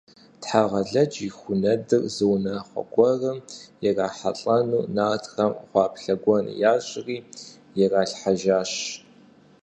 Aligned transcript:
Тхьэгъэлэдж 0.41 1.13
и 1.27 1.29
ху 1.37 1.53
нэдыр 1.61 2.03
зы 2.15 2.25
унагъуэ 2.33 2.83
гуэрым 2.93 3.39
ирахьэлӀэну, 3.87 4.83
нартхэм 4.95 5.51
гъуаплъэ 5.69 6.15
гуэн 6.23 6.45
ящӀри 6.73 7.17
иралъхьэжащ. 7.81 8.73